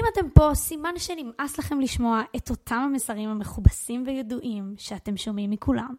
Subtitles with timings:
[0.00, 5.94] אם אתם פה, סימן שנמאס לכם לשמוע את אותם המסרים המכובסים וידועים שאתם שומעים מכולם.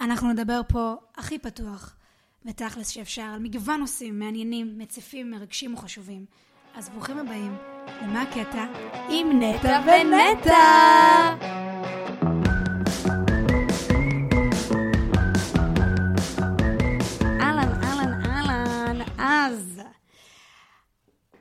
[0.00, 1.96] אנחנו נדבר פה הכי פתוח
[2.44, 6.24] ותכלס שאפשר על מגוון נושאים מעניינים, מציפים, מרגשים וחשובים.
[6.74, 7.56] אז ברוכים הבאים
[8.02, 8.66] למה הקטע
[9.08, 11.57] עם נטע ונטע!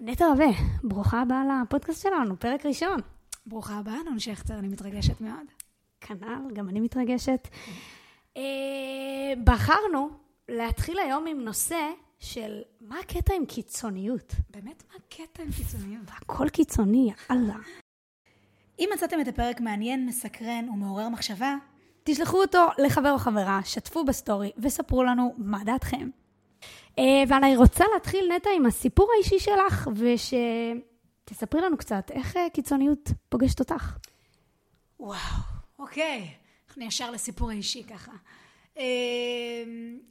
[0.10, 0.46] נטע רבה,
[0.84, 3.00] ברוכה הבאה לפודקאסט שלנו, פרק ראשון.
[3.46, 5.46] ברוכה הבאה, נון שכטר, אני מתרגשת מאוד.
[6.02, 7.48] כנ"ל, גם אני מתרגשת.
[8.38, 8.42] אה,
[9.44, 10.10] בחרנו
[10.50, 11.90] להתחיל היום עם נושא
[12.20, 14.34] של מה הקטע עם קיצוניות.
[14.50, 16.04] באמת, מה הקטע עם קיצוניות?
[16.10, 17.56] הכל קיצוני, יאללה.
[18.80, 21.56] אם מצאתם את הפרק מעניין, מסקרן ומעורר מחשבה,
[22.04, 26.10] תשלחו אותו לחבר או חברה, שתפו בסטורי וספרו לנו מה דעתכם.
[27.00, 33.12] אה, ואני רוצה להתחיל, נטע, עם הסיפור האישי שלך, ושתספרי לנו קצת איך אה, קיצוניות
[33.30, 33.98] פוגשת אותך.
[35.00, 35.18] וואו,
[35.80, 36.32] אוקיי.
[36.68, 38.12] אנחנו ישר לסיפור האישי ככה.
[38.78, 38.84] אה,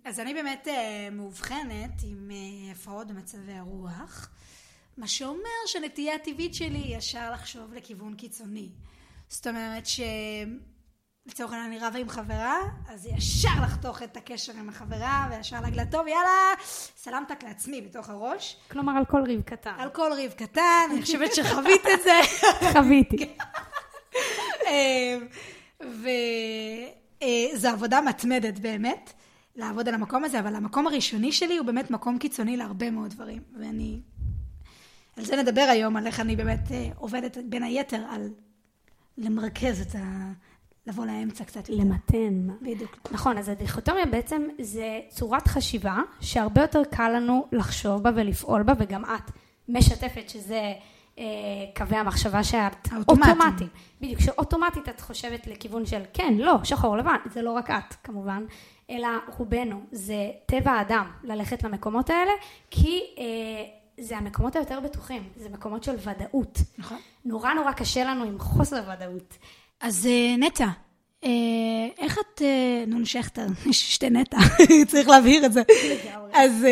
[0.05, 2.31] אז אני באמת אה, מאובחנת עם
[2.73, 4.31] הפרעות במצבי הרוח,
[4.97, 8.69] מה שאומר שהנטייה הטבעית שלי היא ישר לחשוב לכיוון קיצוני.
[9.29, 10.01] זאת אומרת ש...
[11.27, 12.57] לצורך העניין אני רבה עם חברה,
[12.89, 16.55] אז ישר לחתוך את הקשר עם החברה, וישר להגיד לה, טוב, יאללה,
[16.97, 18.57] סלמתק לעצמי בתוך הראש.
[18.71, 19.75] כלומר, על כל ריב קטן.
[19.79, 22.21] על כל ריב קטן, אני חושבת שחווית את זה.
[22.73, 23.37] חוויתי.
[27.55, 29.13] וזו עבודה מתמדת באמת,
[29.57, 33.43] לעבוד על המקום הזה, אבל המקום הראשוני שלי הוא באמת מקום קיצוני להרבה מאוד דברים.
[33.61, 34.01] ואני...
[35.17, 38.29] על זה נדבר היום, על איך אני באמת אה, עובדת בין היתר על
[39.19, 40.33] למרכז את ה...
[40.87, 41.69] לבוא לאמצע קצת.
[41.69, 42.49] למתן.
[42.63, 42.99] בדיוק.
[43.11, 48.73] נכון, אז הדיכוטומיה בעצם זה צורת חשיבה שהרבה יותר קל לנו לחשוב בה ולפעול בה,
[48.79, 49.31] וגם את
[49.69, 50.73] משתפת שזה
[51.19, 51.25] אה,
[51.77, 53.41] קווי המחשבה שאת האוטומטיים.
[53.41, 53.71] אוטומטיים.
[54.01, 58.45] בדיוק, שאוטומטית את חושבת לכיוון של כן, לא, שחור לבן, זה לא רק את כמובן,
[58.91, 59.09] אלא
[59.39, 62.33] רובנו, זה טבע האדם ללכת למקומות האלה,
[62.71, 63.25] כי אה,
[64.01, 66.59] זה המקומות היותר בטוחים, זה מקומות של ודאות.
[66.79, 66.99] נכון.
[67.25, 69.39] נורא נורא קשה לנו עם חוסר ודאות.
[69.81, 70.67] אז אה, נטע,
[71.25, 71.31] אה,
[71.99, 74.39] איך את, אה, נון שכטר, יש שתי נטע,
[74.91, 75.63] צריך להבהיר את זה.
[76.33, 76.67] אז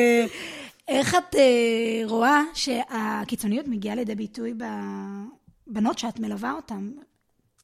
[0.88, 4.54] איך את אה, רואה שהקיצוניות מגיעה לידי ביטוי
[5.66, 6.90] בבנות שאת מלווה אותן?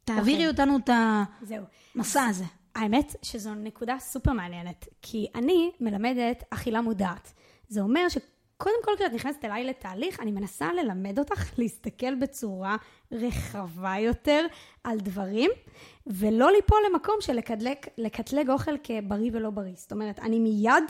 [0.05, 0.49] תעבירי אוקיי.
[0.49, 0.91] אותנו את.
[1.95, 2.45] המסע הזה.
[2.75, 7.33] האמת שזו נקודה סופר מעניינת, כי אני מלמדת אכילה מודעת.
[7.69, 8.07] זה אומר
[8.61, 12.77] שקודם כל כשאת נכנסת אליי לתהליך, אני מנסה ללמד אותך להסתכל בצורה
[13.13, 14.47] רחבה יותר
[14.85, 15.51] על דברים,
[16.07, 19.73] ולא ליפול למקום של לקטלג, לקטלג אוכל כבריא ולא בריא.
[19.77, 20.85] זאת אומרת, אני מיד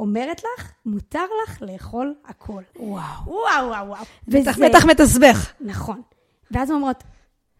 [0.00, 2.62] אומרת לך, מותר לך לאכול הכל.
[2.76, 3.02] וואו.
[3.26, 4.04] וואו, וואו, וואו.
[4.28, 5.52] וזה- בטח מתסבך.
[5.60, 6.02] נכון.
[6.50, 7.02] ואז הן אומרות,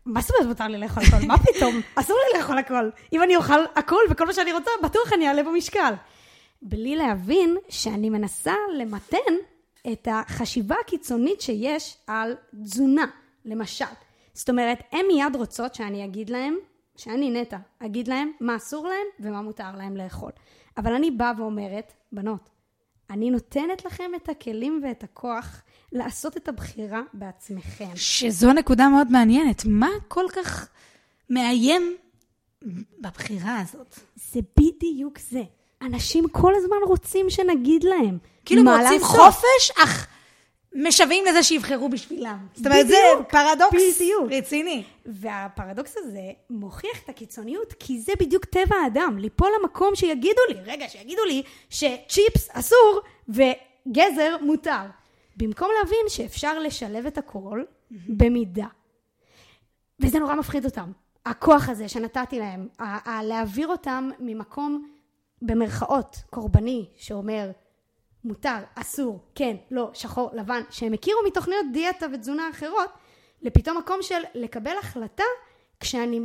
[0.07, 1.27] מה זאת אומרת מותר לי לאכול הכל?
[1.27, 1.81] מה פתאום?
[1.95, 2.91] אסור לי לאכול הכל.
[3.13, 5.95] אם אני אוכל הכל וכל מה שאני רוצה, בטוח אני אעלה במשקל.
[6.65, 9.35] בלי להבין שאני מנסה למתן
[9.93, 13.07] את החשיבה הקיצונית שיש על תזונה,
[13.45, 13.85] למשל.
[14.33, 16.55] זאת אומרת, הן מיד רוצות שאני אגיד להן,
[16.97, 20.31] שאני נטע, אגיד להן מה אסור להן ומה מותר להן לאכול.
[20.77, 22.51] אבל אני באה ואומרת, בנות,
[23.11, 27.91] אני נותנת לכם את הכלים ואת הכוח לעשות את הבחירה בעצמכם.
[27.95, 29.63] שזו נקודה מאוד מעניינת.
[29.67, 30.69] מה כל כך
[31.31, 31.97] מאיים
[33.01, 33.99] בבחירה הזאת?
[34.17, 35.43] זה בדיוק זה.
[35.87, 38.19] אנשים כל הזמן רוצים שנגיד להם.
[38.45, 39.17] כאילו הם רוצים לעשות.
[39.21, 40.07] חופש, אך
[40.75, 42.47] משוועים לזה שיבחרו בשבילם.
[42.55, 44.33] זאת אומרת, זה בדיוק, פרדוקס בדיוק.
[44.33, 44.85] רציני.
[45.07, 50.89] והפרדוקס הזה מוכיח את הקיצוניות, כי זה בדיוק טבע האדם, ליפול למקום שיגידו לי, רגע,
[50.89, 54.83] שיגידו לי שצ'יפס אסור וגזר מותר.
[55.37, 58.67] במקום להבין שאפשר לשלב את הכל במידה.
[60.01, 60.93] וזה נורא מפחיד אותם.
[61.27, 64.89] הכוח הזה שנתתי להם, ה- ה- להעביר אותם ממקום
[65.47, 67.51] במרכאות קורבני שאומר
[68.25, 72.91] מותר, אסור, כן, לא, שחור, לבן, שהם הכירו מתוכניות דיאטה ותזונה אחרות,
[73.43, 75.25] לפתאום מקום של לקבל החלטה
[75.81, 76.21] כשאני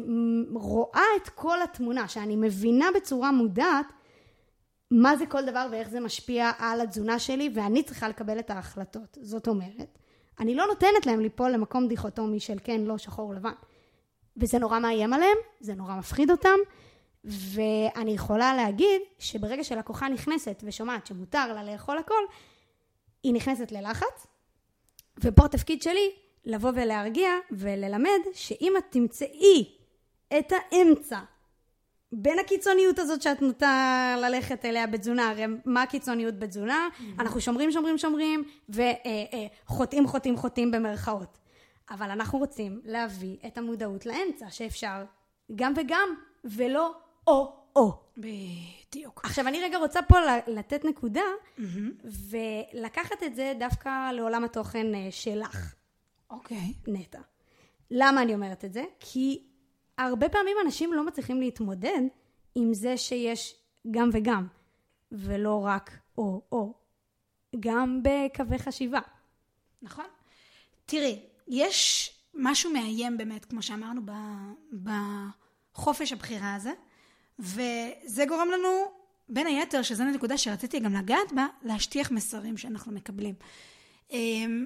[0.53, 3.85] רואה את כל התמונה, שאני מבינה בצורה מודעת
[4.91, 9.17] מה זה כל דבר ואיך זה משפיע על התזונה שלי, ואני צריכה לקבל את ההחלטות.
[9.21, 9.97] זאת אומרת,
[10.39, 13.53] אני לא נותנת להם ליפול למקום דיכוטומי של כן, לא, שחור, לבן.
[14.38, 16.57] וזה נורא מאיים עליהם, זה נורא מפחיד אותם,
[17.24, 22.24] ואני יכולה להגיד שברגע שלקוחה נכנסת ושומעת שמותר לה לאכול הכל,
[23.24, 24.27] היא נכנסת ללחץ,
[25.24, 26.12] ופה התפקיד שלי
[26.45, 29.75] לבוא ולהרגיע וללמד שאם את תמצאי
[30.38, 31.19] את האמצע
[32.12, 36.88] בין הקיצוניות הזאת שאת נוטה ללכת אליה בתזונה, הרי מה הקיצוניות בתזונה?
[37.19, 41.38] אנחנו שומרים, שומרים, שומרים, וחוטאים, חוטאים, חוטאים במרכאות.
[41.89, 45.04] אבל אנחנו רוצים להביא את המודעות לאמצע, שאפשר
[45.56, 46.10] גם וגם,
[46.44, 46.94] ולא
[47.27, 47.94] או-או.
[48.18, 49.21] בדיוק.
[49.24, 50.18] עכשיו, אני רגע רוצה פה
[50.48, 51.24] לתת נקודה,
[52.30, 55.75] ולקחת את זה דווקא לעולם התוכן אה, שלך,
[56.30, 56.74] אוקיי.
[56.88, 57.19] נטע.
[57.92, 58.83] למה אני אומרת את זה?
[59.00, 59.48] כי
[59.98, 62.01] הרבה פעמים אנשים לא מצליחים להתמודד
[62.56, 63.56] עם זה שיש
[63.92, 64.48] גם וגם,
[65.12, 66.74] ולא רק או-או.
[67.60, 69.00] גם בקווי חשיבה.
[69.81, 70.06] נכון.
[70.86, 74.01] תראי, יש משהו מאיים באמת, כמו שאמרנו,
[75.74, 76.71] בחופש הבחירה הזה,
[77.39, 78.69] וזה גורם לנו,
[79.30, 83.36] בין היתר, שזו הנקודה שרציתי גם לגעת בה, להשטיח מסרים שאנחנו מקבלים.
[84.12, 84.65] אמ,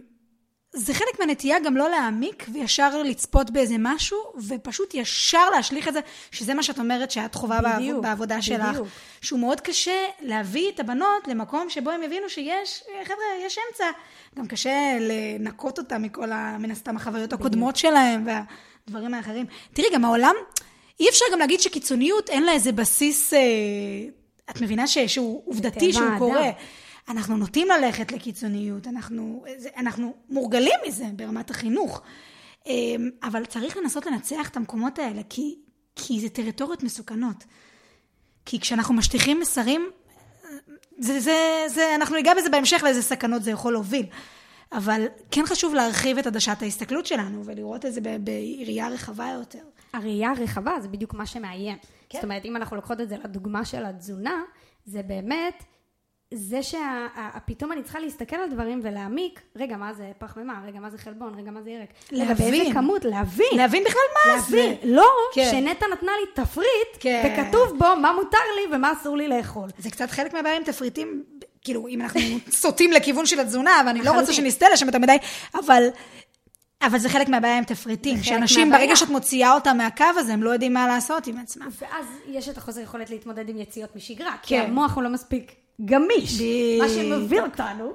[0.75, 4.18] זה חלק מהנטייה גם לא להעמיק וישר לצפות באיזה משהו,
[4.48, 6.00] ופשוט ישר להשליך את זה,
[6.31, 8.70] שזה מה שאת אומרת שאת בעב- בדיוק, בעבודה שלך.
[8.70, 8.88] בדיוק.
[9.22, 13.86] שהוא מאוד קשה להביא את הבנות למקום שבו הם יבינו שיש, חבר'ה, יש אמצע.
[14.36, 16.30] גם קשה לנקות אותם מכל,
[16.60, 19.46] מן הסתם, החוויות הקודמות שלהם והדברים האחרים.
[19.74, 20.36] תראי, גם העולם,
[21.04, 23.40] אי אפשר גם להגיד שקיצוניות אין לה איזה בסיס, אה,
[24.50, 26.04] את מבינה ש, שהוא עובדתי, שהוא.
[26.18, 26.50] קורה.
[27.10, 32.02] אנחנו נוטים ללכת לקיצוניות, אנחנו, זה- אנחנו מורגלים מזה ברמת החינוך.
[32.68, 35.56] אמ, אבל צריך לנסות לנצח את המקומות האלה, כי,
[35.96, 37.44] כי זה טריטוריות מסוכנות.
[38.46, 39.90] כי כשאנחנו משטיחים מסרים,
[41.00, 44.06] זה, זה, זה, אנחנו ניגע בזה בהמשך לאיזה סכנות זה יכול להוביל.
[44.78, 49.64] אבל כן חשוב להרחיב את עדשת ההסתכלות שלנו ולראות את זה בראייה רחבה יותר.
[49.94, 51.78] הראייה הרחבה זה בדיוק מה שמאיים.
[52.10, 52.18] כן.
[52.18, 54.42] זאת אומרת, אם אנחנו לוקחות את זה לדוגמה של התזונה,
[54.86, 55.64] זה באמת
[56.34, 60.62] זה שפתאום אני צריכה להסתכל על דברים ולהעמיק, רגע, מה זה פחמימה?
[60.68, 61.36] רגע, מה זה חלבון?
[61.40, 61.90] רגע, מה זה ירק?
[62.12, 62.52] להבין.
[62.52, 63.06] באיזה כמות?
[63.06, 63.48] להבין.
[63.58, 64.76] להבין בכלל מה להבין.
[64.81, 64.88] זה.
[64.88, 65.48] לא כן.
[65.52, 67.24] שנטע נתנה לי תפריט, כן.
[67.26, 69.69] וכתוב בו מה מותר לי ומה אסור לי לאכול.
[69.78, 71.24] זה קצת חלק מהבעיה עם תפריטים,
[71.63, 72.21] כאילו, אם אנחנו
[72.51, 74.33] סוטים לכיוון של התזונה, ואני לא רוצה.
[74.33, 75.18] שנסטה לשם יותר מדי,
[75.65, 75.83] אבל...
[76.88, 78.86] אבל זה חלק מהבעיה עם תפריטים, שאנשים מהבעיה.
[78.88, 81.69] ברגע שאת מוציאה אותם מהקו הזה, הם לא יודעים מה לעשות עם עצמם.
[81.81, 84.62] ואז יש את החוסר יכולת להתמודד עם יציאות משגרה, כי כן.
[84.62, 85.51] המוח הוא לא מספיק
[85.86, 86.42] גמיש.
[86.80, 87.92] מה שמוביל אותנו.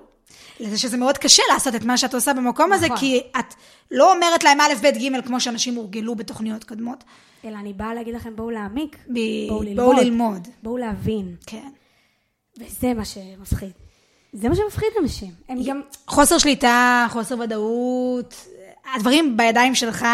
[0.61, 2.99] לזה שזה מאוד קשה לעשות את מה שאת עושה במקום הזה, נכון.
[2.99, 3.55] כי את
[3.91, 7.05] לא אומרת להם א', ב', ג', כמו שאנשים הורגלו בתוכניות קודמות.
[7.45, 9.15] אלא אני באה להגיד לכם, בואו להעמיק, ב-
[9.49, 10.49] בואו בואו ללמוד, ללמוד.
[10.63, 11.35] בואו להבין.
[11.47, 11.69] כן.
[12.59, 13.71] וזה מה שמפחיד.
[14.33, 15.31] זה מה שמפחיד אנשים.
[15.49, 15.81] הם גם...
[16.07, 18.35] חוסר שליטה, חוסר ודאות,
[18.95, 20.07] הדברים בידיים שלך,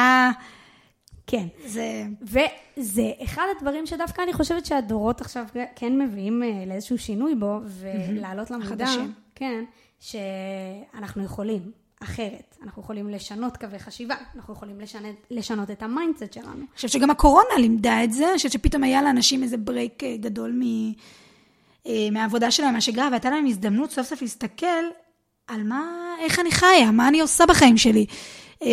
[1.27, 1.47] כן.
[1.67, 2.05] זה...
[2.23, 5.45] וזה אחד הדברים שדווקא אני חושבת שהדורות עכשיו
[5.77, 9.13] כן מביאים אה, לאיזשהו שינוי בו, ולעלות למודע, החדשים.
[9.35, 9.65] כן,
[10.01, 11.71] שאנחנו יכולים
[12.03, 12.57] אחרת.
[12.63, 16.53] אנחנו יכולים לשנות קווי חשיבה, אנחנו יכולים לשנות, לשנות את ה mindset שלנו.
[16.53, 20.17] אני חושבת שגם הקורונה לימדה את זה, אני חושבת שפתאום היה לאנשים איזה break אה,
[20.17, 20.93] גדול מ...
[21.87, 24.67] אה, מהעבודה שלהם, מהשגרה, והייתה להם הזדמנות סוף סוף להסתכל
[25.47, 28.07] על מה, איך אני חיה, מה אני עושה בחיים שלי.
[28.63, 28.69] אה,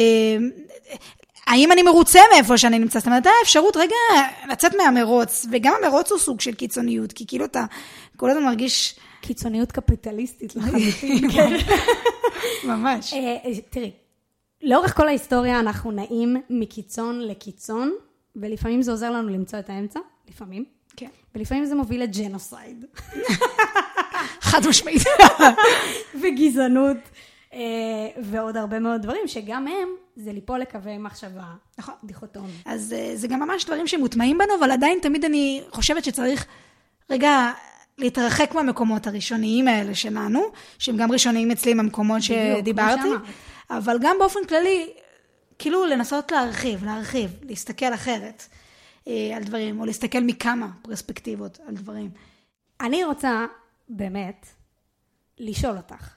[1.47, 2.99] האם אני מרוצה מאיפה שאני נמצא?
[2.99, 3.95] זאת אומרת, הייתה אפשרות רגע
[4.49, 7.65] לצאת מהמרוץ, וגם המרוץ הוא סוג של קיצוניות, כי כאילו אתה
[8.17, 8.95] כל הזמן מרגיש...
[9.21, 11.31] קיצוניות קפיטליסטית לחלוטין.
[11.31, 11.57] כן.
[12.69, 13.13] ממש.
[13.13, 13.91] אה, אה, תראי,
[14.61, 17.91] לאורך כל ההיסטוריה אנחנו נעים מקיצון לקיצון,
[18.35, 19.99] ולפעמים זה עוזר לנו למצוא את האמצע,
[20.29, 20.65] לפעמים,
[21.01, 21.09] כן.
[21.35, 22.85] ולפעמים זה מוביל לג'נוסייד.
[24.49, 25.01] חד משמעית.
[26.21, 26.97] וגזענות,
[27.53, 27.59] אה,
[28.23, 31.43] ועוד הרבה מאוד דברים, שגם הם, זה ליפול לקווי מחשבה
[31.77, 31.93] נכון.
[32.03, 32.51] דיכוטומי.
[32.65, 36.45] אז אה, זה גם ממש דברים שמוטמעים בנו, אבל עדיין תמיד אני חושבת שצריך
[37.09, 37.51] רגע
[37.97, 40.41] להתרחק מהמקומות הראשוניים האלה שלנו,
[40.79, 41.73] שהם גם ראשוניים אצלי
[42.19, 43.09] בדיוק, שדיברתי.
[43.69, 44.89] אבל גם באופן כללי,
[45.59, 48.43] כאילו לנסות להרחיב, להרחיב, להסתכל אחרת
[49.07, 52.11] אה, על דברים, או להסתכל מכמה פרספקטיבות על דברים.
[52.81, 53.45] אני רוצה
[53.89, 54.47] באמת
[55.39, 56.15] לשאול אותך.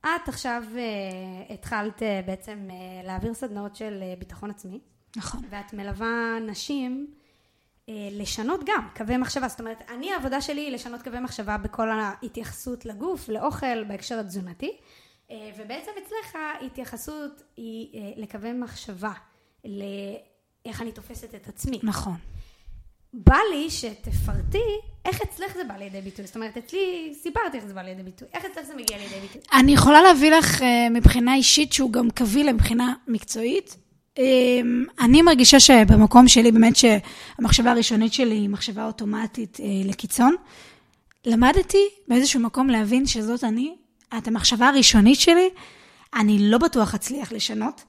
[0.00, 4.80] את עכשיו אה, התחלת אה, בעצם אה, להעביר סדנאות של אה, ביטחון עצמי,
[5.16, 5.42] נכון.
[5.50, 7.14] ואת מלווה נשים
[7.88, 9.48] אה, לשנות גם קווי מחשבה.
[9.48, 14.76] זאת אומרת, אני העבודה שלי היא לשנות קווי מחשבה בכל ההתייחסות לגוף, לאוכל, בהקשר התזונתי,
[15.30, 19.12] אה, ובעצם אצלך ההתייחסות היא אה, לקווי מחשבה,
[20.66, 21.80] לאיך אני תופסת את עצמי.
[21.82, 22.16] נכון.
[23.12, 24.58] בא לי שתפרטי
[25.04, 26.26] איך אצלך זה בא לידי ביטוי.
[26.26, 28.28] זאת אומרת, אצלי סיפרתי איך זה בא לידי ביטוי.
[28.34, 29.40] איך אצלך זה מגיע לידי ביטוי?
[29.52, 33.76] אני יכולה להביא לך אה, מבחינה אישית שהוא גם קביל מבחינה מקצועית.
[34.18, 34.24] אה,
[35.00, 40.34] אני מרגישה שבמקום שלי באמת שהמחשבה הראשונית שלי היא מחשבה אוטומטית אה, לקיצון.
[41.26, 43.74] למדתי באיזשהו מקום להבין שזאת אני,
[44.18, 45.48] את המחשבה הראשונית שלי,
[46.14, 47.84] אני לא בטוח אצליח לשנות,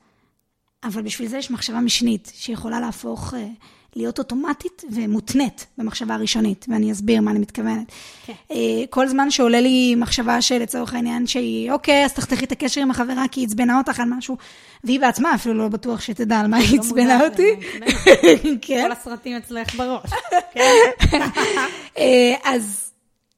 [0.83, 3.47] אבל בשביל זה יש מחשבה משנית שיכולה להפוך אה,
[3.95, 7.91] להיות אוטומטית ומותנית במחשבה הראשונית, ואני אסביר מה אני מתכוונת.
[8.25, 8.33] כן.
[8.51, 8.57] אה,
[8.89, 13.23] כל זמן שעולה לי מחשבה שלצורך העניין שהיא, אוקיי, אז תחתכי את הקשר עם החברה
[13.31, 14.37] כי היא עצבנה אותך על משהו,
[14.83, 17.55] והיא בעצמה אפילו לא בטוח שתדע על מה היא לא עצבנה מודעת אותי.
[18.23, 18.57] היא.
[18.67, 18.83] כן.
[18.85, 20.09] כל הסרטים אצלך בראש.
[20.53, 21.21] כן.
[21.97, 22.86] אה, אז,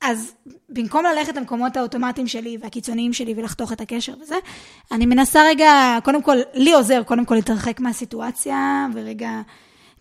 [0.01, 0.31] אז
[0.69, 4.35] במקום ללכת למקומות האוטומטיים שלי והקיצוניים שלי ולחתוך את הקשר וזה,
[4.91, 9.41] אני מנסה רגע, קודם כל, לי עוזר קודם כל להתרחק מהסיטואציה, ורגע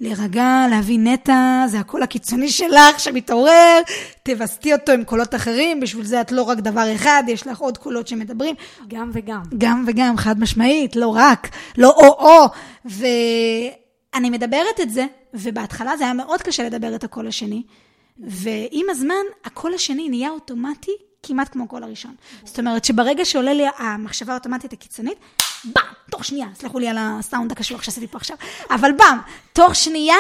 [0.00, 3.80] להירגע, להבין נטע, זה הקול הקיצוני שלך שמתעורר,
[4.22, 7.78] תווסתי אותו עם קולות אחרים, בשביל זה את לא רק דבר אחד, יש לך עוד
[7.78, 8.54] קולות שמדברים.
[8.88, 9.42] גם וגם.
[9.58, 12.46] גם וגם, חד משמעית, לא רק, לא או-או.
[12.84, 17.62] ואני מדברת את זה, ובהתחלה זה היה מאוד קשה לדבר את הקול השני,
[18.18, 22.14] ועם הזמן, הקול השני נהיה אוטומטי כמעט כמו הקול הראשון.
[22.44, 25.18] זאת אומרת שברגע שעולה לי המחשבה האוטומטית הקיצונית,
[25.64, 28.36] באם, תוך שנייה, סלחו לי על הסאונד הקשוח שעשיתי פה עכשיו,
[28.70, 29.18] אבל באם,
[29.52, 30.16] תוך שנייה,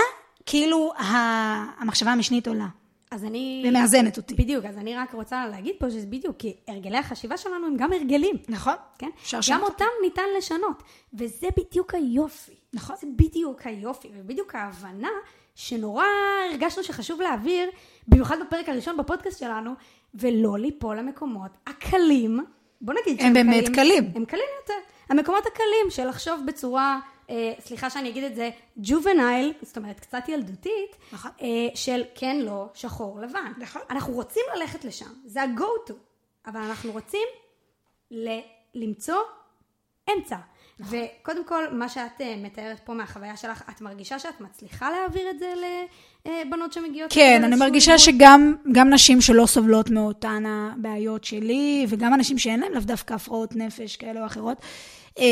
[0.46, 0.92] כאילו
[1.78, 2.66] המחשבה המשנית עולה,
[3.10, 3.64] אז אני...
[3.68, 4.34] ומאזנת אותי.
[4.34, 7.92] בדיוק, אז אני רק רוצה להגיד פה שזה בדיוק, כי הרגלי החשיבה שלנו הם גם
[7.92, 8.36] הרגלים.
[8.48, 8.74] נכון?
[8.98, 9.10] כן?
[9.50, 10.82] גם אותם ניתן לשנות,
[11.14, 12.54] וזה בדיוק היופי.
[12.72, 12.96] נכון.
[13.00, 15.08] זה בדיוק היופי, ובדיוק ההבנה
[15.58, 16.04] שנורא
[16.50, 17.70] הרגשנו שחשוב להעביר,
[18.08, 19.70] במיוחד בפרק הראשון בפודקאסט שלנו,
[20.14, 22.40] ולא ליפול למקומות הקלים.
[22.80, 24.12] בוא נגיד הם באמת קלים.
[24.14, 24.74] הם קלים יותר.
[25.08, 27.00] המקומות הקלים של לחשוב בצורה,
[27.30, 31.30] אה, סליחה שאני אגיד את זה, ג'ובנייל, זאת אומרת קצת ילדותית, נכון.
[31.42, 33.52] אה, של כן, לא, שחור, לבן.
[33.58, 33.82] נכון.
[33.90, 35.94] אנחנו רוצים ללכת לשם, זה ה-go to,
[36.46, 37.26] אבל אנחנו רוצים
[38.10, 38.40] ל-
[38.74, 39.18] למצוא
[40.16, 40.36] אמצע.
[40.80, 45.38] וקודם כל, מה שאת אה, מתארת פה מהחוויה שלך, את מרגישה שאת מצליחה להעביר את
[45.38, 45.52] זה
[46.26, 47.12] לבנות שמגיעות?
[47.12, 48.04] כן, אני מרגישה ליווי?
[48.04, 53.56] שגם גם נשים שלא סובלות מאותן הבעיות שלי, וגם אנשים שאין להם לאו דווקא הפרעות
[53.56, 54.58] נפש כאלה או אחרות,
[55.18, 55.24] אה,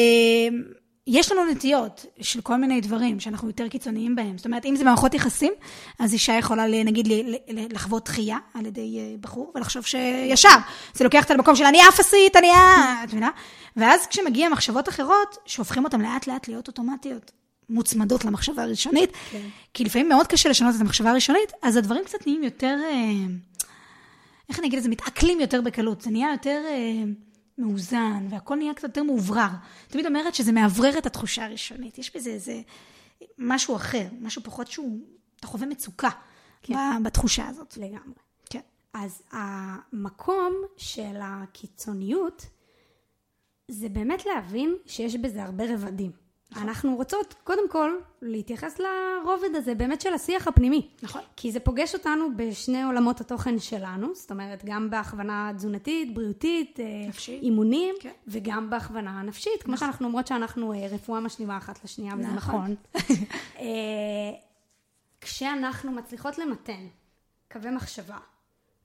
[1.07, 4.39] יש לנו נטיות של כל מיני דברים שאנחנו יותר קיצוניים בהם.
[4.39, 5.53] זאת אומרת, אם זה מערכות יחסים,
[5.99, 7.09] אז אישה יכולה, נגיד,
[7.49, 10.57] לחוות דחייה על ידי אה, בחור, ולחשוב שישר,
[10.95, 12.57] זה לוקח אותה למקום של אני אפסית, אני א...
[13.05, 13.31] את מבינה?
[13.77, 17.33] ואז כשמגיע מחשבות אחרות, שהופכים אותן לאט לאט להיות אוטומטיות.
[17.69, 19.49] מוצמדות למחשבה הראשונית, כן.
[19.75, 23.35] כי לפעמים מאוד קשה לשנות את המחשבה הראשונית, אז הדברים קצת נהיים יותר, אה,
[24.49, 27.05] איך אני אגיד את זה, מתעכלים יותר בקלות, זה נהיה יותר אה,
[27.59, 29.49] מאוזן, והכל נהיה קצת יותר מאוברר.
[29.89, 32.61] תמיד אומרת שזה מאוורר את התחושה הראשונית, יש בזה איזה
[33.39, 35.01] משהו אחר, משהו פחות שהוא,
[35.39, 36.11] אתה חווה מצוקה
[36.63, 37.03] כן.
[37.03, 37.77] בתחושה הזאת.
[37.77, 38.15] לגמרי.
[38.51, 38.61] כן.
[38.95, 42.47] אז המקום של הקיצוניות,
[43.69, 46.26] זה באמת להבין שיש בזה הרבה רבדים.
[46.57, 47.91] אנחנו רוצות, קודם כל,
[48.23, 50.89] להתייחס לרובד הזה באמת של השיח הפנימי.
[51.03, 51.21] נכון.
[51.37, 56.85] כי זה פוגש אותנו בשני עולמות התוכן שלנו, זאת אומרת, גם בהכוונה תזונתית, בריאותית, אה,
[57.09, 57.43] נפשית.
[57.43, 58.13] אימונים, כן.
[58.27, 62.77] וגם בהכוונה נפשית, כמו שאנחנו אומרות שאנחנו אה, רפואה משלימה אחת לשנייה, וזה נכון.
[62.95, 63.17] נכון.
[63.61, 63.67] אה,
[65.21, 66.87] כשאנחנו מצליחות למתן
[67.53, 68.19] קווי מחשבה,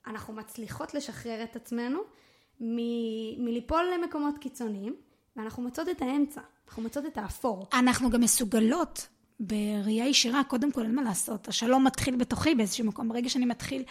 [0.07, 1.99] אנחנו מצליחות לשחרר את עצמנו
[2.61, 4.95] מ- מליפול למקומות קיצוניים,
[5.35, 6.41] ואנחנו מוצאות את האמצע,
[6.71, 7.67] אנחנו מוצאות את האפור.
[7.73, 9.07] אנחנו גם מסוגלות
[9.39, 11.47] בראייה ישירה, קודם כל, אין מה לעשות.
[11.47, 13.09] השלום מתחיל בתוכי באיזשהו מקום.
[13.09, 13.83] ברגע שאני מתחיל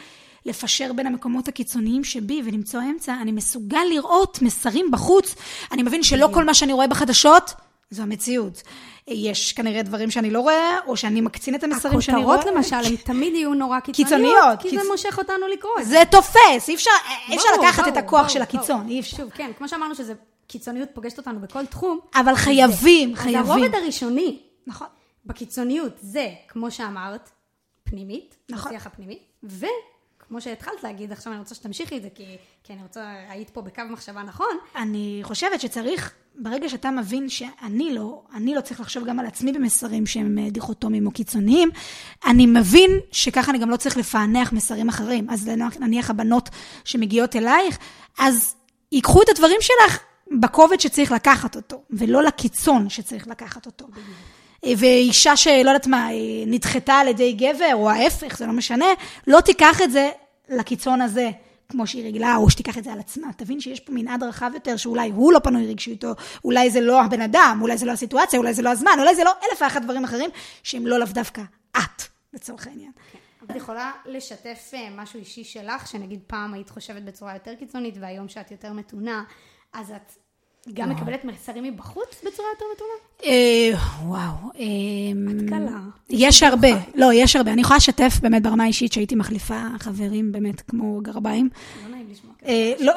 [0.47, 5.35] לפשר בין המקומות הקיצוניים שבי ולמצוא אמצע, אני מסוגל לראות מסרים בחוץ.
[5.73, 7.55] אני מבין שלא כל מה שאני רואה בחדשות
[7.91, 8.63] זו המציאות.
[9.09, 12.37] יש כנראה דברים שאני לא רואה, או שאני מקצין את המסרים שאני רואה.
[12.37, 16.03] הכותרות למשל, הן תמיד יהיו נורא קיצוניות, קיצוניות, כי קיצ- זה מושך אותנו לקרוא זה.
[16.11, 16.91] תופס, אי אפשר,
[17.63, 18.89] לקחת את הכוח של הקיצון.
[18.89, 19.17] אי אפשר.
[19.17, 20.15] שוב, כן, כמו שאמרנו שזה
[20.51, 22.01] קיצוניות פוגשת אותנו בכל תחום.
[22.15, 23.51] אבל חייבים, אז חייבים.
[23.51, 24.87] הרובד הראשוני נכון.
[25.27, 27.31] בקיצוניות זה, כמו שאמרת,
[27.85, 28.73] פנימית, נכון.
[28.73, 33.11] בשיח הפנימי, וכמו שהתחלת להגיד, עכשיו אני רוצה שתמשיכי את זה, כי, כי אני רוצה,
[33.29, 38.61] היית פה בקו מחשבה נכון, אני חושבת שצריך, ברגע שאתה מבין שאני לא, אני לא
[38.61, 41.71] צריך לחשוב גם על עצמי במסרים שהם אה, דיכוטומיים או קיצוניים,
[42.27, 45.31] אני מבין שככה אני גם לא צריך לפענח מסרים אחרים.
[45.31, 45.49] אז
[45.81, 46.49] נניח הבנות
[46.85, 47.79] שמגיעות אלייך,
[48.19, 48.55] אז
[48.93, 53.87] ייקחו את הדברים שלך בכובד שצריך לקחת אותו, ולא לקיצון שצריך לקחת אותו.
[54.65, 58.87] אה, ואישה שלא יודעת מה, אה, נדחתה על ידי גבר, או ההפך, זה לא משנה,
[59.27, 60.11] לא תיקח את זה
[60.49, 61.31] לקיצון הזה.
[61.71, 63.33] כמו שהיא רגילה, או שתיקח את זה על עצמה.
[63.37, 66.13] תבין שיש פה מנעד רחב יותר, שאולי הוא לא פנוי רגשית, או
[66.45, 69.25] אולי זה לא הבן אדם, אולי זה לא הסיטואציה, אולי זה לא הזמן, אולי זה
[69.25, 70.31] לא אלף ואחת דברים אחרים,
[70.63, 71.43] שהם לא לאו דווקא
[71.77, 72.93] את, לצורך העניין.
[73.45, 78.29] את יכולה לשתף אה, משהו אישי שלך, שנגיד פעם היית חושבת בצורה יותר קיצונית, והיום
[78.29, 79.25] שאת יותר מתונה,
[79.73, 80.13] אז את
[80.75, 82.93] גם מקבלת מסרים מבחוץ בצורה יותר מתונה?
[83.25, 83.71] אה,
[84.05, 84.51] וואו.
[84.59, 84.65] אה,
[85.31, 85.79] את קלה.
[86.11, 87.53] יש הרבה, לא, יש הרבה.
[87.53, 91.49] אני יכולה לשתף באמת ברמה האישית שהייתי מחליפה חברים באמת כמו גרביים.
[91.83, 92.35] לא נעים לשמוע.
[92.47, 92.93] אה, לא,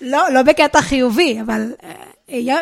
[0.12, 1.72] לא, לא בקטע חיובי, אבל
[2.28, 2.54] אה,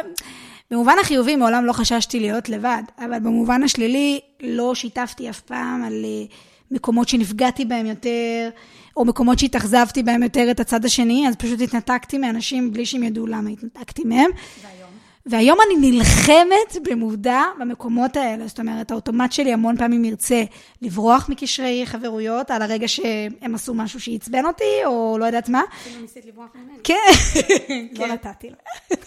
[0.70, 6.04] במובן החיובי מעולם לא חששתי להיות לבד, אבל במובן השלילי לא שיתפתי אף פעם על
[6.04, 6.36] אה,
[6.74, 8.50] מקומות שנפגעתי בהם יותר,
[8.96, 13.26] או מקומות שהתאכזבתי בהם יותר את הצד השני, אז פשוט התנתקתי מאנשים בלי שהם ידעו
[13.26, 14.30] למה התנתקתי מהם.
[14.62, 14.84] והיום?
[15.26, 18.46] והיום אני נלחמת במודע במקומות האלה.
[18.46, 20.42] זאת אומרת, האוטומט שלי המון פעמים ירצה
[20.82, 25.62] לברוח מקשרי חברויות על הרגע שהם עשו משהו שעצבן אותי, או לא יודעת מה.
[25.80, 26.78] אפילו ניסית לברוח ממני.
[26.84, 26.94] כן.
[27.98, 28.56] לא נתתי לו.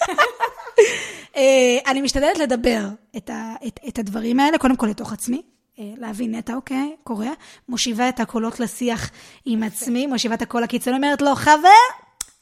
[1.37, 5.41] אה, אני משתדלת לדבר את, ה, את, את הדברים האלה, קודם כל לתוך עצמי.
[5.79, 7.29] אה, להבין, נטע, אוקיי, קורה.
[7.69, 9.09] מושיבה את הקולות לשיח
[9.45, 11.69] עם עצמי, מושיבה את הקול הקיצוני, אומרת לו, חבר,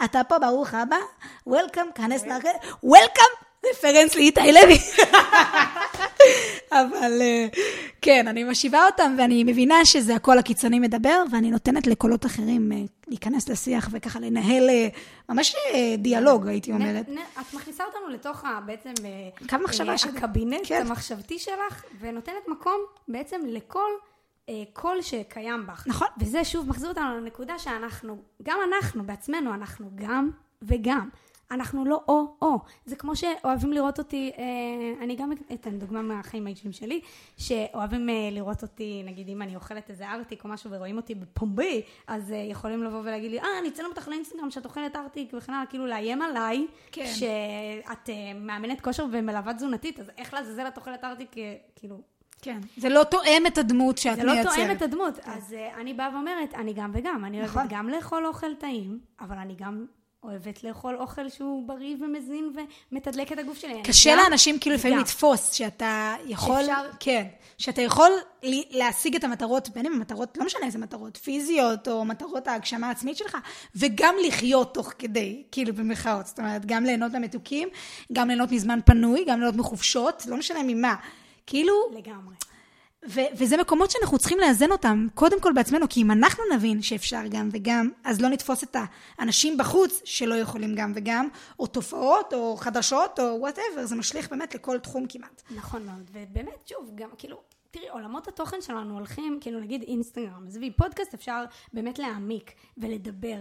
[0.03, 0.97] אתה פה, ברוך הבא,
[1.47, 2.51] וולקאם, כנס לאחר,
[2.83, 3.25] וולקאם,
[3.71, 4.77] רפרנס לאיתי לוי.
[6.71, 7.45] אבל אה,
[8.05, 12.77] כן, אני משיבה אותם, ואני מבינה שזה הקול הקיצוני מדבר, ואני נותנת לקולות אחרים אה,
[13.07, 14.87] להיכנס לשיח וככה לנהל אה,
[15.29, 17.09] ממש אה, דיאלוג, הייתי אומרת.
[17.09, 18.93] נ- נ- את מכניסה אותנו לתוך ה- בעצם...
[19.49, 20.11] קו מחשבה שלי.
[20.17, 20.81] הקבינט כן.
[20.87, 23.89] המחשבתי שלך, ונותנת מקום בעצם לכל
[24.73, 25.83] קול שקיים בך.
[25.87, 26.07] נכון.
[26.19, 30.29] וזה שוב מחזיר אותנו לנקודה שאנחנו, גם אנחנו בעצמנו, אנחנו גם
[30.61, 31.09] וגם.
[31.51, 32.59] אנחנו לא או-או.
[32.85, 37.01] זה כמו שאוהבים לראות אותי, אה, אני גם אתן דוגמה מהחיים האישיים שלי,
[37.37, 41.81] שאוהבים אה, לראות אותי, נגיד אם אני אוכלת איזה ארטיק או משהו ורואים אותי בפומבי,
[42.07, 45.53] אז אה, יכולים לבוא ולהגיד לי, אה, אני אצלם אותך לאינסטגרם שאת אוכלת ארטיק וכן
[45.53, 47.05] הלאה, כאילו לאיים עליי, כן.
[47.05, 52.01] שאת אה, מאמנת כושר ומלווה תזונתית, אז איך לעזאזל את אוכלת ארטיק, אה, כאילו,
[52.41, 52.59] כן.
[52.77, 54.55] זה לא תואם את הדמות שאת זה לא מייצרת.
[54.55, 55.19] תואם את הדמות.
[55.23, 57.25] אז uh, אני באה ואומרת, אני גם וגם.
[57.25, 57.57] אני נכון.
[57.57, 59.85] אוהבת גם לאכול אוכל טעים, אבל אני גם
[60.25, 62.53] אוהבת לאכול אוכל שהוא בריא ומזין
[62.91, 63.81] ומתדלק את הגוף שלי.
[63.83, 64.99] קשה גם- לאנשים כאילו לפעמים.
[64.99, 67.25] לתפוס שאתה יכול, שאפשר- כן,
[67.57, 68.11] שאתה יכול
[68.71, 72.87] להשיג את המטרות, בין אם הן מטרות, לא משנה איזה מטרות, פיזיות או מטרות ההגשמה
[72.87, 73.37] העצמית שלך,
[73.75, 77.69] וגם לחיות תוך כדי, כאילו במרכאות, זאת אומרת, גם ליהנות מהמתוקים,
[78.13, 80.95] גם ליהנות מזמן פנוי, גם ליהנות מחופשות, לא משנה ממה.
[81.47, 82.35] כאילו, לגמרי.
[83.09, 87.21] ו- וזה מקומות שאנחנו צריכים לאזן אותם, קודם כל בעצמנו, כי אם אנחנו נבין שאפשר
[87.29, 88.75] גם וגם, אז לא נתפוס את
[89.17, 91.27] האנשים בחוץ שלא יכולים גם וגם,
[91.59, 95.41] או תופעות, או חדשות, או whatever, זה משליך באמת לכל תחום כמעט.
[95.55, 96.09] נכון מאוד.
[96.13, 97.54] ובאמת, שוב, גם כאילו...
[97.75, 103.37] תראי, עולמות התוכן שלנו הולכים, כאילו נגיד אינסטגרם, עזבי, פודקאסט אפשר באמת להעמיק ולדבר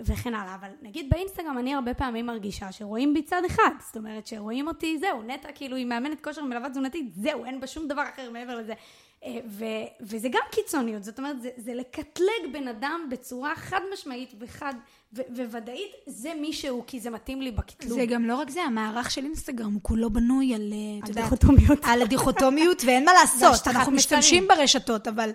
[0.00, 4.26] וכן הלאה, אבל נגיד באינסטגרם אני הרבה פעמים מרגישה שרואים בי צד אחד, זאת אומרת
[4.26, 8.02] שרואים אותי, זהו, נטע כאילו היא מאמנת כושר ומלווה תזונתית, זהו, אין בה שום דבר
[8.14, 8.74] אחר מעבר לזה.
[9.24, 9.64] אה, ו-
[10.00, 14.74] וזה גם קיצוניות, זאת אומרת, זה, זה לקטלג בן אדם בצורה חד משמעית וחד
[15.12, 17.98] ו- וודאית, זה מישהו, כי זה מתאים לי בקטלוג.
[17.98, 21.78] זה גם לא רק זה, המערך של אינסטגרם הוא כולו בנוי על, אה, יודעת, דיכוטומיות.
[21.82, 23.92] על הדיכוטומיות, ואין מה לעשות, אנחנו.
[23.92, 25.30] משתמשים ברשתות, אבל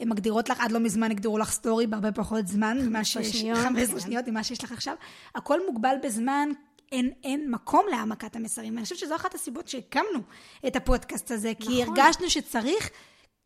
[0.00, 3.58] הן מגדירות לך, עד לא מזמן הגדירו לך סטורי בהרבה פחות זמן, ממה שיש, שניות,
[3.58, 4.00] 15 כן.
[4.00, 4.94] שניות ממה שיש לך עכשיו.
[5.34, 6.48] הכל מוגבל בזמן,
[6.92, 8.74] אין, אין מקום להעמקת המסרים.
[8.74, 10.20] ואני חושבת שזו אחת הסיבות שהקמנו
[10.66, 11.98] את הפודקאסט הזה, כי נכון.
[11.98, 12.90] הרגשנו שצריך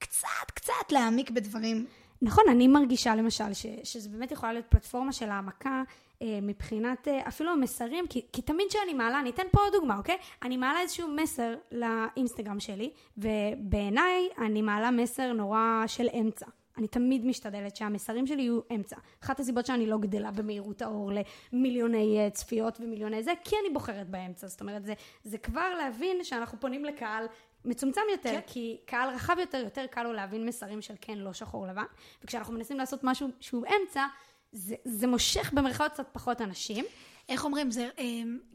[0.03, 1.87] קצת, קצת להעמיק בדברים.
[2.23, 5.83] נכון, אני מרגישה למשל ש, שזה באמת יכולה להיות פלטפורמה של העמקה
[6.23, 9.99] אה, מבחינת אה, אפילו המסרים, כי, כי תמיד כשאני מעלה, אני אתן פה עוד דוגמה,
[9.99, 10.17] אוקיי?
[10.43, 16.47] אני מעלה איזשהו מסר לאינסטגרם שלי, ובעיניי אני מעלה מסר נורא של אמצע.
[16.79, 18.97] אני תמיד משתדלת שהמסרים שלי יהיו אמצע.
[19.25, 21.13] אחת הסיבות שאני לא גדלה במהירות האור
[21.53, 24.47] למיליוני אה, צפיות ומיליוני זה, כי אני בוחרת באמצע.
[24.47, 27.27] זאת אומרת, זה, זה כבר להבין שאנחנו פונים לקהל
[27.65, 28.41] מצומצם יותר, כן.
[28.47, 31.85] כי קהל רחב יותר, יותר קל לו להבין מסרים של כן, לא שחור לבן.
[32.25, 34.07] וכשאנחנו מנסים לעשות משהו שהוא אמצע,
[34.53, 36.85] זה, זה מושך במרכאות קצת פחות אנשים.
[37.29, 38.05] איך אומרים, זה אה,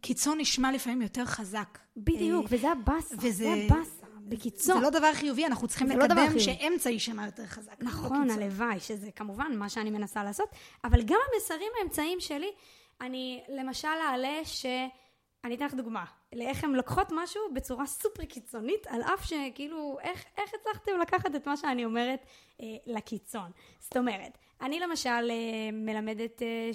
[0.02, 1.78] קיצון נשמע לפעמים יותר חזק.
[1.98, 3.16] בדיוק, אה, וזה הבאסה.
[3.18, 3.92] וזה- זה הבאסה.
[4.30, 4.76] בקיצור.
[4.76, 6.40] זה לא דבר חיובי, אנחנו צריכים לא לקדם חיובי.
[6.40, 7.76] שאמצע יישמע יותר חזק.
[7.80, 8.30] נכון.
[8.30, 10.50] הלוואי, שזה כמובן מה שאני מנסה לעשות,
[10.84, 12.52] אבל גם המסרים האמצעיים שלי,
[13.02, 14.66] אני למשל אעלה ש...
[15.44, 20.26] אני אתן לך דוגמה, לאיך הן לוקחות משהו בצורה סופר קיצונית, על אף שכאילו, איך,
[20.38, 22.26] איך הצלחתם לקחת את מה שאני אומרת
[22.62, 23.52] אה, לקיצון?
[23.80, 25.36] זאת אומרת, אני למשל אה,
[25.74, 26.70] מלמדת אה,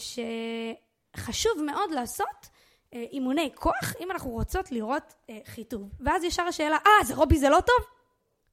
[1.16, 2.48] שחשוב מאוד לעשות
[2.94, 5.90] אה, אימוני כוח, אם אנחנו רוצות לראות אה, חיטוב.
[6.00, 7.86] ואז ישר השאלה, אה, זה רובי זה לא טוב?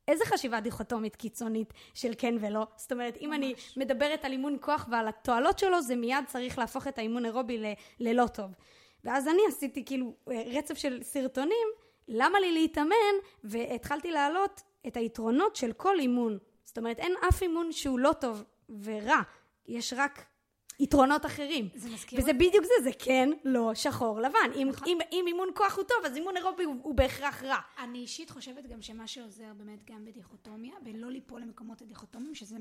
[0.08, 2.68] איזה חשיבה דיכוטומית קיצונית של כן ולא?
[2.76, 6.88] זאת אומרת, אם אני מדברת על אימון כוח ועל התועלות שלו, זה מיד צריך להפוך
[6.88, 8.52] את האימון אירובי ל- ללא טוב.
[9.04, 11.68] ואז אני עשיתי כאילו אה, רצף של סרטונים,
[12.08, 16.38] למה לי להתאמן, והתחלתי להעלות את היתרונות של כל אימון.
[16.66, 18.44] זאת אומרת, אין אף אימון שהוא לא טוב
[18.84, 19.22] ורע,
[19.68, 20.26] יש רק
[20.80, 21.70] יתרונות אחרים.
[21.76, 24.52] זה מזכיר וזה בדיוק זה, זה כן, לא, שחור, לבן.
[24.56, 24.88] אם, נכון.
[24.88, 27.60] אם, אם אימון כוח הוא טוב, אז אימון אירובי הוא, הוא בהכרח רע.
[27.84, 32.58] אני אישית חושבת גם שמה שעוזר באמת גם בדיכוטומיה, ולא ליפול למקומות הדיכוטומיים, שזה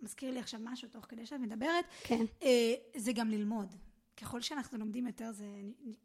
[0.00, 2.24] מזכיר לי עכשיו משהו תוך כדי שאת מדברת, כן.
[2.42, 3.74] אה, זה גם ללמוד.
[4.16, 5.46] ככל שאנחנו לומדים יותר, זה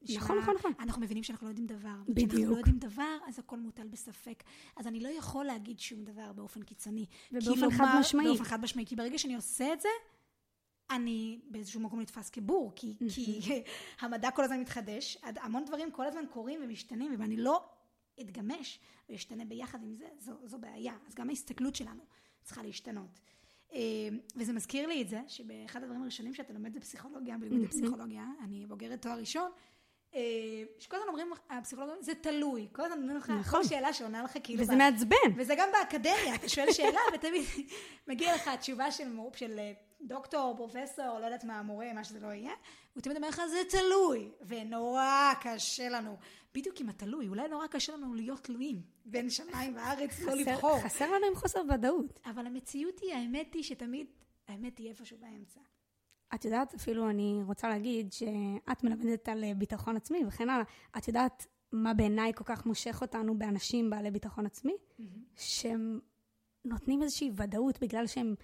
[0.01, 0.17] נשמע...
[0.17, 0.73] נכון, נכון, נכון.
[0.79, 1.95] אנחנו מבינים שאנחנו לא יודעים דבר.
[2.07, 2.31] בדיוק.
[2.31, 4.43] כשאנחנו לא יודעים דבר, אז הכל מוטל בספק.
[4.75, 7.05] אז אני לא יכול להגיד שום דבר באופן קיצוני.
[7.31, 8.25] ובאופן חד משמעי.
[8.25, 8.85] באופן חד משמעי.
[8.85, 9.89] כי ברגע שאני עושה את זה,
[10.89, 13.41] אני באיזשהו מקום נתפס כבור, כי, כי
[14.01, 17.69] המדע כל הזמן מתחדש, המון דברים כל הזמן קורים ומשתנים, ואם אני לא
[18.21, 20.93] אתגמש ואשתנה ביחד עם זה, זו, זו בעיה.
[21.07, 22.03] אז גם ההסתכלות שלנו
[22.43, 23.19] צריכה להשתנות.
[23.73, 23.79] אה,
[24.35, 29.01] וזה מזכיר לי את זה, שבאחד הדברים הראשונים שאתה לומד בפסיכולוגיה, בלימודי פסיכולוגיה, אני בוגרת
[29.01, 29.51] תואר ראשון,
[30.15, 30.19] אה,
[30.79, 32.67] שכל הזמן אומרים, הפסיכולוגיה, זה תלוי.
[32.71, 33.61] כל הזמן אומרים לך, נכון.
[33.63, 34.61] כל שאלה שעונה לך כאילו...
[34.63, 35.15] וזה מעצבן.
[35.37, 37.43] וזה גם באקדמיה, אתה שואל שאלה ותמיד
[38.07, 42.19] מגיע לך התשובה של, מור- של אה, דוקטור, פרופסור, לא יודעת מה, מורה, מה שזה
[42.19, 42.51] לא יהיה,
[42.93, 46.17] הוא תמיד אומר לך, זה תלוי, ונורא קשה לנו.
[46.53, 50.79] בדיוק עם התלוי, אולי נורא קשה לנו להיות תלויים בין שמיים וארץ, לא לבחור.
[50.81, 52.19] חסר לנו עם חוסר ודאות.
[52.25, 54.07] אבל המציאות היא, האמת היא שתמיד,
[54.47, 55.59] האמת היא איפשהו באמצע.
[56.35, 60.65] את יודעת, אפילו אני רוצה להגיד שאת מלמדת על אה, ביטחון עצמי וכן הלאה.
[60.97, 64.73] את יודעת מה בעיניי כל כך מושך אותנו באנשים בעלי ביטחון עצמי?
[65.35, 65.99] שהם
[66.65, 68.35] נותנים איזושהי ודאות בגלל שהם,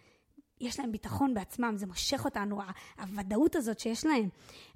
[0.61, 2.61] יש להם ביטחון בעצמם, זה מושך אותנו,
[2.99, 4.29] הוודאות הזאת שיש להם.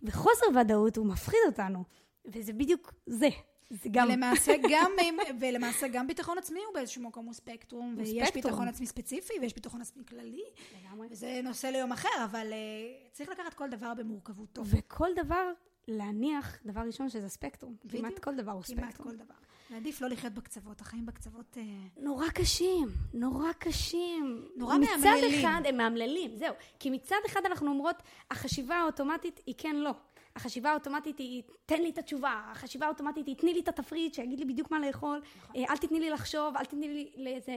[0.04, 1.84] וחוסר ודאות הוא מפחיד אותנו,
[2.26, 3.30] וזה בדיוק זה.
[3.70, 4.08] זה גם...
[4.08, 4.92] ולמעשה גם,
[5.40, 8.44] ולמעשה גם ביטחון עצמי הוא באיזשהו מקום הוא ספקטרום, ויש ספקטרום.
[8.44, 10.44] ביטחון עצמי ספציפי ויש ביטחון עצמי כללי,
[10.82, 11.08] לגמרי.
[11.12, 14.62] וזה נושא ליום אחר, אבל uh, צריך לקחת כל דבר במורכבותו.
[14.66, 15.52] וכל דבר,
[15.90, 17.76] להניח, דבר ראשון, שזה ספקטרום.
[17.90, 18.24] כמעט בדיוק.
[18.24, 19.10] כל דבר הוא כמעט ספקטרום.
[19.10, 19.34] כל דבר.
[19.72, 21.58] ועדיף לא לחיות בקצוות, החיים בקצוות...
[21.58, 21.64] אה,
[21.98, 24.48] נורא קשים, נורא קשים.
[24.56, 25.46] נורא מצד מאמללים.
[25.46, 26.54] אחד, הם מאמללים, זהו.
[26.80, 27.96] כי מצד אחד אנחנו אומרות,
[28.32, 29.92] החשיבה האוטומטית היא כן לא.
[30.36, 32.42] החשיבה האוטומטית היא, תן לי את התשובה.
[32.52, 35.22] החשיבה האוטומטית היא, תני לי את התפריט, שיגיד לי בדיוק מה לאכול.
[35.56, 37.56] אה, אל תתני לי לחשוב, אל תתני לי לאיזה...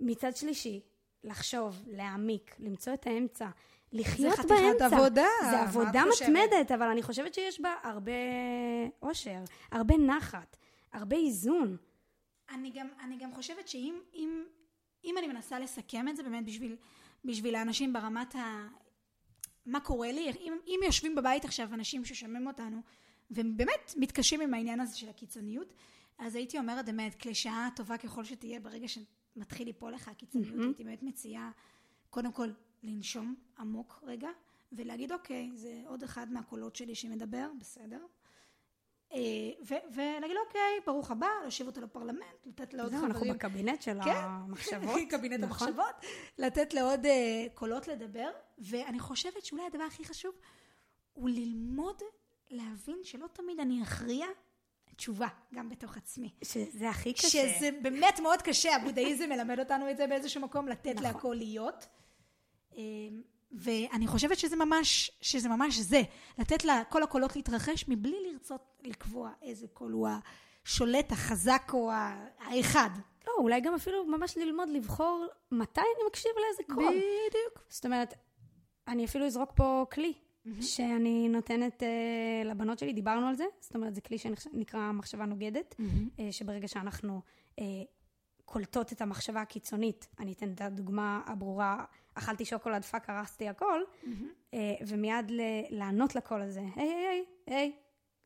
[0.00, 0.80] מצד שלישי,
[1.24, 3.48] לחשוב, להעמיק, למצוא את האמצע,
[3.92, 4.86] לחיות חתיכת באמצע.
[4.86, 6.28] עבודה, זה את עבודה חושבת?
[6.28, 8.12] מתמדת, אבל אני חושבת שיש בה הרבה
[9.02, 9.38] אושר,
[9.70, 10.56] הרבה נחת,
[10.92, 11.76] הרבה איזון.
[12.50, 14.44] אני גם, אני גם חושבת שאם אם,
[15.04, 16.76] אם אני מנסה לסכם את זה באמת בשביל,
[17.24, 18.68] בשביל האנשים ברמת ה...
[19.66, 22.80] מה קורה לי, אם, אם יושבים בבית עכשיו אנשים ששומעים אותנו
[23.30, 25.74] והם באמת מתקשים עם העניין הזה של הקיצוניות,
[26.18, 31.02] אז הייתי אומרת באמת, קלישאה טובה ככל שתהיה, ברגע שמתחיל ליפול לך הקיצוניות, הייתי באמת
[31.02, 31.50] מציעה
[32.10, 32.50] קודם כל
[32.82, 34.28] לנשום עמוק רגע,
[34.72, 38.06] ולהגיד אוקיי, זה עוד אחד מהקולות שלי שמדבר, בסדר.
[39.12, 39.18] אה,
[39.94, 43.12] ולהגיד לו, אוקיי, ברוך הבא, להושיב אותו לפרלמנט, לתת לעוד זהו, חברים.
[43.12, 44.10] אנחנו בקבינט של כן.
[44.14, 45.00] המחשבות.
[45.10, 45.68] קבינט נכון.
[45.68, 45.94] המחשבות,
[46.38, 50.34] לתת לעוד אה, קולות לדבר, ואני חושבת שאולי הדבר הכי חשוב
[51.12, 52.02] הוא ללמוד
[52.50, 54.26] להבין שלא תמיד אני אכריע
[54.96, 56.30] תשובה, גם בתוך עצמי.
[56.42, 57.28] שזה הכי קשה.
[57.28, 61.02] שזה באמת מאוד קשה, הבודהיזם מלמד אותנו את זה באיזשהו מקום, לתת נכון.
[61.02, 61.86] להכל להיות.
[62.76, 62.82] אה,
[63.52, 66.02] ואני חושבת שזה ממש, שזה ממש זה,
[66.38, 70.08] לתת לכל הקולות להתרחש מבלי לרצות לקבוע איזה קול הוא
[70.64, 71.90] השולט, החזק או
[72.38, 72.90] האחד.
[73.26, 76.94] לא, אולי גם אפילו ממש ללמוד לבחור מתי אני מקשיב לאיזה קול.
[76.94, 77.64] בדיוק.
[77.68, 78.14] זאת אומרת,
[78.88, 80.12] אני אפילו אזרוק פה כלי
[80.60, 85.74] שאני נותנת uh, לבנות שלי, דיברנו על זה, זאת אומרת, זה כלי שנקרא מחשבה נוגדת,
[85.78, 87.62] uh, שברגע שאנחנו uh,
[88.44, 91.84] קולטות את המחשבה הקיצונית, אני אתן את הדוגמה הברורה,
[92.20, 94.56] אכלתי שוקולד, fuck, הרסתי הכל, uh,
[94.86, 95.30] ומיד
[95.70, 97.72] לענות לקול הזה, היי, היי, היי,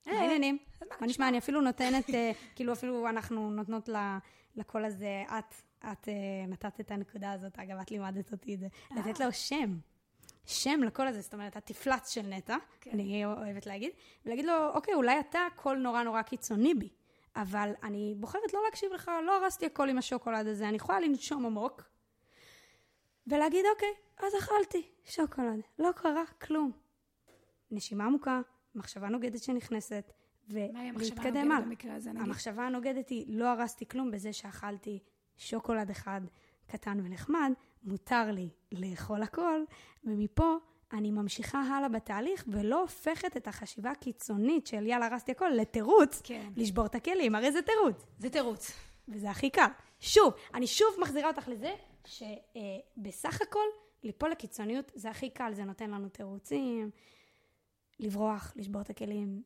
[0.07, 0.59] היי, מה העניינים?
[1.01, 1.29] מה נשמע?
[1.29, 3.89] אני אפילו נותנת, אה, כאילו אפילו אנחנו נותנות
[4.57, 5.55] לקול הזה, את,
[5.93, 6.15] את אה,
[6.49, 9.79] נתת את הנקודה הזאת, אגב, את לימדת אותי את זה, לתת לו שם.
[10.47, 12.91] שם לקול הזה, זאת אומרת, התפלץ של נטע, כן.
[12.91, 13.91] אני אוהבת להגיד,
[14.27, 16.89] ולהגיד לו, אוקיי, אולי אתה קול נורא נורא קיצוני בי,
[17.37, 21.47] אבל אני בוחרת לא להקשיב לך, לא הרסתי הכל עם השוקולד הזה, אני יכולה לנשום
[21.47, 21.83] עמוק,
[23.27, 26.73] ולהגיד, אוקיי, אז אכלתי שוקולד, לא קרה כלום.
[27.71, 28.41] נשימה עמוקה,
[28.75, 30.13] מחשבה נוגדת שנכנסת,
[30.49, 32.23] ולהתקדם הלאה.
[32.23, 34.99] המחשבה הנוגדת היא, לא הרסתי כלום בזה שאכלתי
[35.37, 36.21] שוקולד אחד
[36.67, 39.61] קטן ונחמד, מותר לי לאכול הכל,
[40.05, 40.57] ומפה
[40.93, 46.49] אני ממשיכה הלאה בתהליך, ולא הופכת את החשיבה הקיצונית של יאללה, הרסתי הכל, לתירוץ, כן.
[46.57, 48.05] לשבור את הכלים, הרי זה תירוץ.
[48.19, 48.73] זה תירוץ.
[49.09, 49.67] וזה הכי קל.
[50.01, 51.75] שוב, אני שוב מחזירה אותך לזה,
[52.07, 53.65] שבסך הכל,
[54.03, 56.91] ליפול לקיצוניות זה הכי קל, זה נותן לנו תירוצים,
[57.99, 59.43] לברוח, לשבור את הכלים,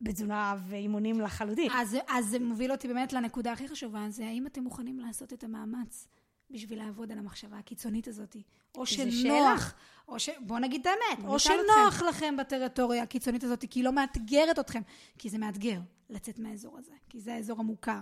[0.00, 1.70] בתזונה ואימונים לחלוטין.
[1.72, 5.44] אז, אז זה מוביל אותי באמת לנקודה הכי חשובה, זה האם אתם מוכנים לעשות את
[5.44, 6.08] המאמץ
[6.50, 8.36] בשביל לעבוד על המחשבה הקיצונית הזאת?
[8.74, 9.74] או שנוח.
[10.08, 10.28] או ש...
[10.40, 14.82] בוא נגיד את האמת, או שנוח לכם בטריטוריה הקיצונית הזאת, כי היא לא מאתגרת אתכם,
[15.18, 18.00] כי זה מאתגר לצאת מהאזור הזה, כי זה האזור המוכר,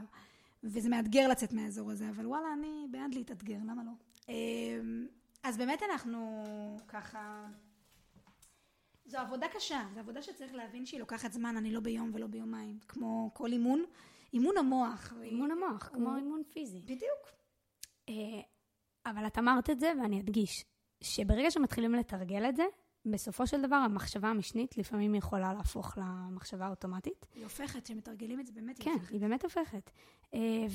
[0.64, 3.90] וזה מאתגר לצאת מהאזור הזה, אבל וואלה, אני בעד להתאתגר, למה לא?
[4.29, 5.07] אמ,
[5.42, 6.44] אז באמת אנחנו
[6.88, 7.48] ככה...
[9.07, 12.79] זו עבודה קשה, זו עבודה שצריך להבין שהיא לוקחת זמן, אני לא ביום ולא ביומיים.
[12.88, 13.85] כמו כל אימון,
[14.33, 15.12] אימון המוח.
[15.22, 16.81] אימון המוח, כמו הוא- אימון פיזי.
[16.81, 17.31] בדיוק.
[18.09, 18.14] אה,
[19.07, 20.64] אבל את אמרת את זה, ואני אדגיש,
[21.03, 22.64] שברגע שמתחילים לתרגל את זה,
[23.07, 27.27] בסופו של דבר המחשבה המשנית לפעמים יכולה להפוך למחשבה האוטומטית.
[27.35, 29.12] היא הופכת, כשמתרגלים את זה באמת היא כן, הופכת.
[29.12, 29.91] היא באמת הופכת.
[30.35, 30.67] אה,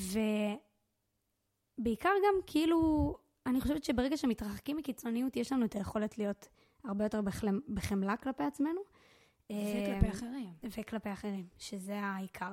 [1.78, 6.48] ובעיקר גם כאילו, אני חושבת שברגע שמתרחקים מקיצוניות, יש לנו את היכולת להיות
[6.84, 7.20] הרבה יותר
[7.68, 8.80] בחמלה כלפי עצמנו.
[9.44, 10.50] וכלפי אה, אחרים.
[10.62, 12.52] וכלפי אחרים, שזה העיקר.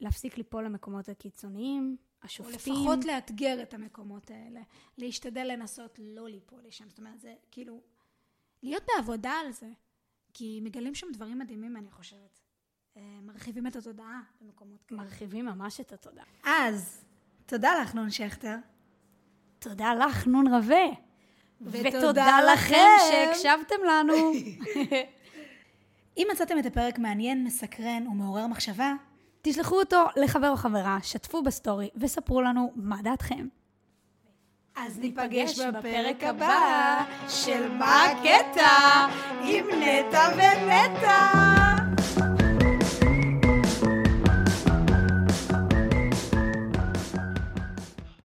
[0.00, 2.74] להפסיק ליפול למקומות הקיצוניים, או השופטים.
[2.74, 4.60] לפחות לאתגר את המקומות האלה.
[4.98, 6.88] להשתדל לנסות לא ליפול לשם.
[6.88, 7.80] זאת אומרת, זה כאילו...
[8.64, 9.68] להיות בעבודה על זה.
[10.34, 12.40] כי מגלים שם דברים מדהימים, אני חושבת.
[12.96, 15.02] אה, מרחיבים את התודעה במקומות כאלה.
[15.02, 16.24] מרחיבים ממש את התודעה.
[16.44, 17.04] אז,
[17.46, 18.56] תודה לך, נון שכטר.
[19.58, 20.84] תודה לך, נון רווה.
[21.60, 22.76] ותודה לכם.
[23.10, 24.14] שהקשבתם לנו.
[26.16, 28.94] אם מצאתם את הפרק מעניין, מסקרן ומעורר מחשבה,
[29.42, 33.48] תשלחו אותו לחבר או חברה, שתפו בסטורי וספרו לנו מה דעתכם.
[34.76, 39.06] אז ניפגש בפרק הבא של מה הקטע
[39.44, 41.83] עם נטע ונטע.